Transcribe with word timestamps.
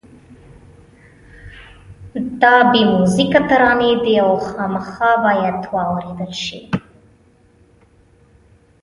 دا 2.41 2.55
بې 2.71 2.81
میوزیکه 2.91 3.41
ترانې 3.49 3.91
دي 4.03 4.15
او 4.25 4.31
خامخا 4.47 5.11
باید 5.23 5.59
واورېدل 5.73 6.33
شي. 6.43 6.59